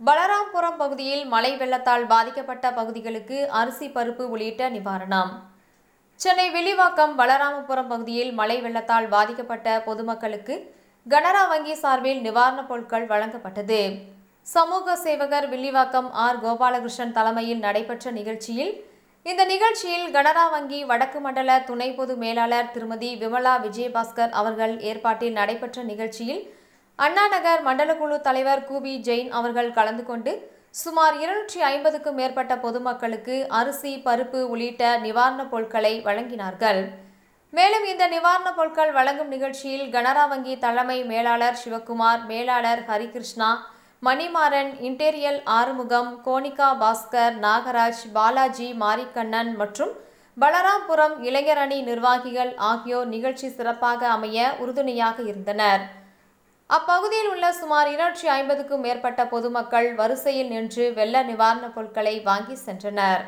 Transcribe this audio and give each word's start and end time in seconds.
பலராம்புரம் 0.00 0.78
பகுதியில் 0.82 1.24
மழை 1.32 1.50
வெள்ளத்தால் 1.60 2.04
பாதிக்கப்பட்ட 2.12 2.66
பகுதிகளுக்கு 2.76 3.38
அரிசி 3.60 3.86
பருப்பு 3.96 4.24
உள்ளிட்ட 4.32 4.68
நிவாரணம். 4.76 5.32
சென்னை 6.20 6.46
வில்லிவாக்கம் 6.54 7.12
பலராமபுரம் 7.18 7.90
பகுதியில் 7.92 8.30
மழை 8.38 8.56
வெள்ளத்தால் 8.64 9.08
பாதிக்கப்பட்ட 9.14 9.66
பொதுமக்களுக்கு 9.88 10.54
கனரா 11.06 11.42
வங்கி 11.50 11.74
சார்பில் 11.82 12.22
நிவாரணப் 12.26 12.68
பொருட்கள் 12.70 13.06
வழங்கப்பட்டது. 13.12 13.80
சமூக 14.46 14.96
சேவகர் 15.04 15.48
வில்லிவாக்கம் 15.52 16.08
ஆர். 16.24 16.40
கோபாலகிருஷ்ணன் 16.44 17.14
தலைமையில் 17.18 17.60
நடைபெற்ற 17.66 18.10
நிகழ்ச்சியில் 18.20 18.72
இந்த 19.26 19.42
நிகழ்ச்சியில் 19.52 20.06
கனரா 20.16 20.46
வங்கி 20.54 20.80
வடக்கு 20.90 21.20
மண்டல 21.20 21.58
துணை 21.68 21.90
பொது 21.98 22.14
மேலாளர் 22.22 22.72
திருமதி 22.74 23.10
விமலா 23.22 23.54
விஜயபாஸ்கர் 23.66 24.32
அவர்கள் 24.40 24.74
ஏற்பாட்டில் 24.90 25.38
நடைபெற்ற 25.40 25.82
நிகழ்ச்சியில் 25.90 26.42
அண்ணா 27.04 27.22
நகர் 27.32 27.60
மண்டலக்குழு 27.66 28.16
தலைவர் 28.24 28.64
கூபி 28.68 28.90
ஜெயின் 29.04 29.28
அவர்கள் 29.38 29.68
கலந்து 29.76 30.02
கொண்டு 30.08 30.32
சுமார் 30.80 31.14
இருநூற்றி 31.20 31.60
ஐம்பதுக்கும் 31.68 32.18
மேற்பட்ட 32.20 32.54
பொதுமக்களுக்கு 32.64 33.36
அரிசி 33.58 33.92
பருப்பு 34.06 34.40
உள்ளிட்ட 34.52 34.90
நிவாரணப் 35.04 35.48
பொருட்களை 35.52 35.92
வழங்கினார்கள். 36.08 36.80
மேலும் 37.52 37.86
இந்த 37.92 38.04
நிவாரணப் 38.14 38.58
பொருட்கள் 38.58 38.92
வழங்கும் 38.98 39.32
நிகழ்ச்சியில் 39.34 39.86
கனரா 39.94 40.24
வங்கி 40.32 40.56
தலைமை 40.64 40.98
மேலாளர் 41.12 41.60
சிவக்குமார் 41.62 42.20
மேலாளர் 42.32 42.82
ஹரிகிருஷ்ணா 42.90 43.48
மணிமாறன் 44.02 44.70
இன்டீரியல் 44.88 45.40
ஆறுமுகம் 45.58 46.10
கோனிகா 46.26 46.68
பாஸ்கர் 46.82 47.34
நாகராஜ் 47.46 48.04
பாலாஜி 48.18 48.68
மாரிக்கண்ணன் 48.82 49.52
மற்றும் 49.62 49.94
பலராம்புரம் 50.36 51.16
இளைஞரணி 51.28 51.80
நிர்வாகிகள் 51.88 52.52
ஆகியோர் 52.72 53.08
நிகழ்ச்சி 53.14 53.50
சிறப்பாக 53.56 54.08
அமைய 54.16 54.50
உறுதுணையாக 54.64 55.18
இருந்தனர். 55.30 55.82
அப்பகுதியில் 56.76 57.28
உள்ள 57.30 57.46
சுமார் 57.52 57.88
இருநூற்றி 57.92 58.26
ஐம்பதுக்கும் 58.34 58.84
மேற்பட்ட 58.86 59.20
பொதுமக்கள் 59.32 59.88
வரிசையில் 59.94 60.50
நின்று 60.54 60.84
வெள்ள 60.98 61.22
நிவாரணப் 61.22 61.74
பொருட்களை 61.76 62.12
வாங்கி 62.28 62.56
சென்றனர். 62.66 63.22